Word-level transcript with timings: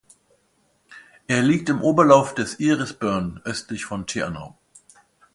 Er 1.27 1.43
liegt 1.43 1.69
im 1.69 1.83
Oberlauf 1.83 2.33
des 2.33 2.59
Iris 2.59 2.93
Burn 2.93 3.39
östlich 3.43 3.85
von 3.85 4.07
Te 4.07 4.25
Anau. 4.25 4.57